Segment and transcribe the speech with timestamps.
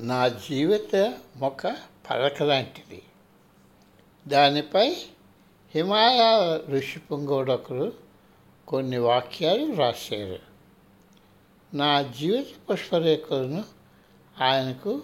[0.00, 1.66] నా జీవిత ఒక
[2.10, 3.02] పలక లాంటిది.
[4.28, 4.96] దానిపై
[5.74, 7.92] హిమాలయ ఋషి పుంగోడొకరు
[8.68, 10.38] కొన్ని వాక్యాలు రాశారు.
[11.76, 13.64] నా జీవిత పుష్పరేఖలను
[14.42, 15.02] ఆయనకు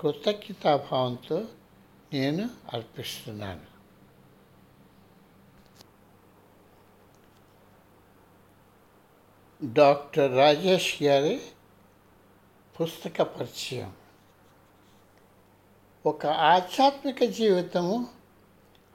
[0.00, 1.44] కృతజ్ఞతాభావంతో
[2.12, 3.70] నేను అర్పిస్తున్నాను.
[9.64, 11.40] డాక్టర్ రాజేష్ గారి
[12.80, 13.99] పుస్తక పరిచయం.
[16.06, 18.06] ఒక ఆధ్యాత్మిక జీవితము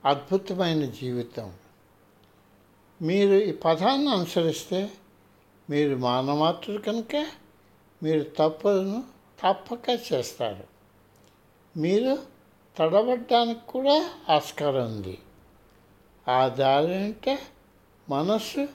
[0.06, 1.54] అద్భుతమైన జీవితం.
[3.02, 4.92] మీరు ఈ పదాన్ని అనుసరిస్తే
[5.70, 7.28] మీరు మానమాత్రులు కనుక
[8.04, 9.04] మీరు తప్పులను
[9.44, 10.64] తప్పక చేస్తారు.
[11.80, 12.18] మీరు
[12.78, 15.18] తడబడ్డానికి కూడా ఆస్కారం ఉంది.
[16.28, 17.40] ఆ దారి అంటే
[18.10, 18.68] మనస్సు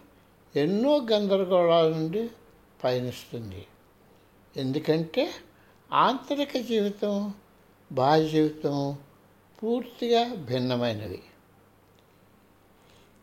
[0.57, 2.31] ఎన్నో గందరగోళాల నుండి
[2.85, 3.67] పయనిస్తుంది.
[4.57, 5.31] ఎందుకంటే
[5.93, 7.35] ఆంతరిక జీవితం
[7.93, 8.97] బాహ్య జీవితం
[9.63, 11.23] పూర్తిగా భిన్నమైనవి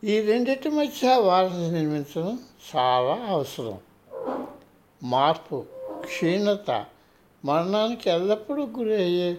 [0.04, 2.38] ఈ రెండింటి మధ్య వారధి నిర్మించడం
[2.68, 3.78] చాలా అవసరం.
[5.02, 5.64] మార్పు
[6.04, 6.86] క్షీణత
[7.44, 9.30] మరణానికి ఎల్లప్పుడూ గురి అయ్యే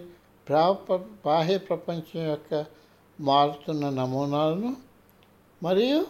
[1.24, 2.66] బాహ్య ప్రపంచం యొక్క
[3.20, 4.76] మారుతున్న నమూనాలను
[5.62, 6.06] మరియు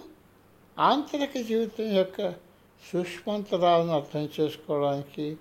[0.78, 2.30] ఆంతరిక జీవితం యొక్క
[2.92, 5.36] సూక్ష్మంతరాలను అర్థం చేసుకోవడానికి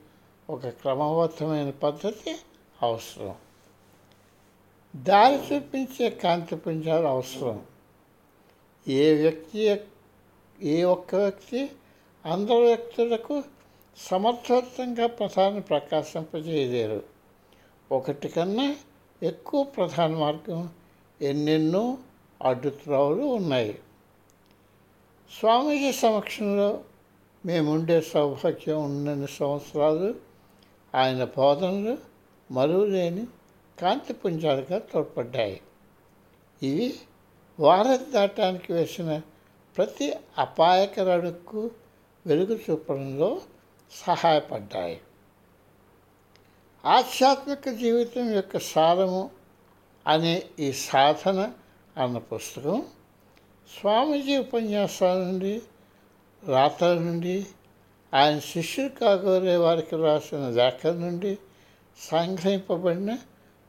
[0.49, 2.39] ఒక క్రమబద్ధమైన పద్ధతి
[2.81, 3.35] అవసరం.
[4.95, 7.65] దారి చూపించే కాంతి పుంజాలు అవసరం.
[8.87, 9.81] ఏ వ్యక్తి
[10.61, 11.69] ఏ ఒక్క వ్యక్తి
[12.25, 13.43] అందరు వ్యక్తులకు
[13.97, 17.03] సమర్థవంతంగా ప్రధాన ప్రకాశింపజేయలేరు
[17.91, 18.75] ఒకటి కన్నా
[19.23, 20.69] ఎక్కువ ప్రధాన మార్గం
[21.21, 21.97] ఎన్నెన్నో
[22.41, 23.79] అడ్డుత్రావులు ఉన్నాయి.
[25.39, 26.83] స్వామీజీ సమక్షంలో
[27.45, 30.15] మేముండే సౌభాగ్యం ఉన్నన్ని సంవత్సరాలు
[30.95, 31.97] ఆయన బోధనలు
[32.51, 33.27] మరువలేని
[33.79, 35.61] కాంతి పుంజాలుగా తోడ్పడ్డాయి.
[36.63, 36.99] ఇవి
[37.59, 39.21] వారం దాటానికి వేసిన
[39.77, 41.71] ప్రతి అపాయకర అడుగుకు
[42.25, 43.41] వెలుగు చూపడంలో
[43.91, 45.01] సహాయపడ్డాయి.
[46.85, 49.29] ఆధ్యాత్మిక జీవితం యొక్క సారము
[50.07, 51.53] అనే ఈ సాధన
[51.97, 52.85] అన్న పుస్తకం
[53.79, 55.61] స్వామీజీ ఉపన్యాసాల నుండి
[56.47, 57.45] రాతల నుండి
[58.13, 61.37] ఆయన శిష్యులు కాగోరే వారికి రాసిన లేఖల నుండి
[61.97, 63.17] సంగ్రహింపబడిన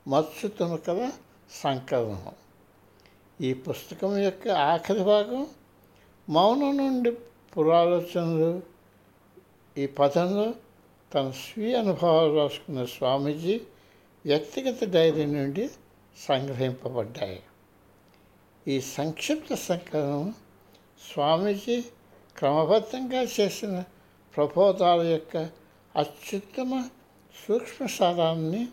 [0.08, 1.10] మత్స్సు తునకల
[1.50, 2.32] సంకలనం.
[3.40, 5.46] ఈ పుస్తకం యొక్క ఆఖరి భాగం
[6.28, 7.10] మౌనం నుండి
[7.56, 8.62] పురాలోచనలు.
[9.78, 10.54] ఈ పదంలో
[11.14, 13.60] తన స్వీయ అనుభవాలు రాసుకున్న స్వామీజీ
[14.26, 15.70] వ్యక్తిగత డైరీ నుండి
[16.18, 17.42] సంగ్రహింపబడ్డాయి.
[18.68, 20.34] ఈ సంక్షిప్త సంకలనం
[21.12, 21.84] స్వామీజీ
[22.36, 23.84] క్రమబద్ధంగా చేసిన
[24.36, 25.36] ప్రబోధాల యొక్క
[25.96, 26.88] అత్యుత్తమ
[27.48, 28.68] సూక్ష్మ సారాన్ని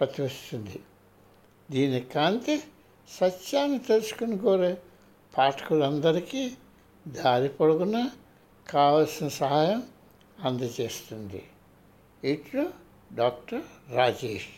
[0.00, 0.80] ప్రతివస్తుంది.
[1.70, 2.62] దీని కాంతి
[3.08, 4.78] సత్యాన్ని తెలుసుకుని కోరే
[5.38, 6.52] పాఠకులందరికీ
[7.08, 8.10] దారి పొడుగున
[8.70, 9.86] కావలసిన సహాయం
[10.44, 11.42] అందజేస్తుంది.
[12.24, 12.70] ఇట్లు
[13.12, 13.62] డాక్టర్
[13.92, 14.48] రాజేష్.